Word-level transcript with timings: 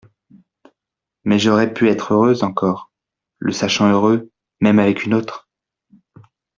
Mais 1.25 1.37
j'aurais 1.37 1.71
pu 1.75 1.87
être 1.87 2.13
heureuse 2.15 2.41
encore, 2.41 2.91
le 3.37 3.51
sachant 3.51 3.87
heureux 3.91 4.31
même 4.59 4.79
avec 4.79 5.03
une 5.03 5.13
autre. 5.13 5.47